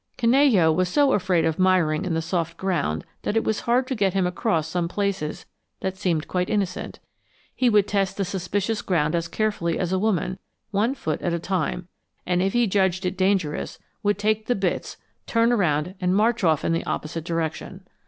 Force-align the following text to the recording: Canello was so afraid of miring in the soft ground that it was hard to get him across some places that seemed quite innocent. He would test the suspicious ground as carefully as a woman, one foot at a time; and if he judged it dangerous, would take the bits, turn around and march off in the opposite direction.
Canello 0.17 0.73
was 0.75 0.89
so 0.89 1.13
afraid 1.13 1.45
of 1.45 1.59
miring 1.59 2.05
in 2.05 2.15
the 2.15 2.23
soft 2.23 2.57
ground 2.57 3.05
that 3.21 3.35
it 3.37 3.43
was 3.43 3.59
hard 3.69 3.85
to 3.85 3.93
get 3.93 4.15
him 4.15 4.25
across 4.25 4.67
some 4.67 4.87
places 4.87 5.45
that 5.81 5.95
seemed 5.95 6.27
quite 6.27 6.49
innocent. 6.49 6.97
He 7.53 7.69
would 7.69 7.87
test 7.87 8.17
the 8.17 8.25
suspicious 8.25 8.81
ground 8.81 9.13
as 9.13 9.27
carefully 9.27 9.77
as 9.77 9.93
a 9.93 9.99
woman, 9.99 10.39
one 10.71 10.95
foot 10.95 11.21
at 11.21 11.33
a 11.35 11.39
time; 11.39 11.87
and 12.25 12.41
if 12.41 12.53
he 12.53 12.65
judged 12.65 13.05
it 13.05 13.15
dangerous, 13.15 13.77
would 14.01 14.17
take 14.17 14.47
the 14.47 14.55
bits, 14.55 14.97
turn 15.27 15.51
around 15.51 15.93
and 16.01 16.15
march 16.15 16.43
off 16.43 16.65
in 16.65 16.73
the 16.73 16.85
opposite 16.85 17.23
direction. 17.23 17.85